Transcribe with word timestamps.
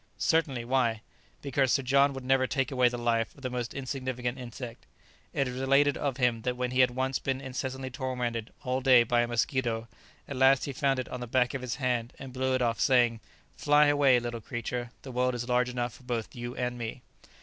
"Certainly; 0.17 0.65
why?" 0.65 1.01
"Because 1.43 1.71
Sir 1.73 1.83
John 1.83 2.11
would 2.13 2.25
never 2.25 2.47
take 2.47 2.71
away 2.71 2.89
the 2.89 2.97
life 2.97 3.35
of 3.35 3.43
the 3.43 3.51
most 3.51 3.75
insignificant 3.75 4.39
insect; 4.39 4.87
it 5.31 5.47
is 5.47 5.59
related 5.61 5.95
of 5.95 6.17
him 6.17 6.41
that 6.41 6.57
when 6.57 6.71
he 6.71 6.79
had 6.79 6.89
once 6.89 7.19
been 7.19 7.39
incessantly 7.39 7.91
tormented 7.91 8.51
all 8.63 8.81
day 8.81 9.03
by 9.03 9.21
a 9.21 9.27
mosquito, 9.27 9.87
at 10.27 10.37
last 10.37 10.65
he 10.65 10.73
found 10.73 10.97
it 10.97 11.07
on 11.09 11.19
the 11.19 11.27
back 11.27 11.53
of 11.53 11.61
his 11.61 11.75
hand 11.75 12.13
and 12.17 12.33
blew 12.33 12.55
it 12.55 12.63
off, 12.63 12.79
saying, 12.79 13.19
'Fly 13.55 13.85
away, 13.85 14.19
little 14.19 14.41
creature, 14.41 14.89
the 15.03 15.11
world 15.11 15.35
is 15.35 15.47
large 15.47 15.69
enough 15.69 15.93
for 15.93 16.03
both 16.03 16.33
you 16.35 16.55
and 16.55 16.79
me!'" 16.79 17.03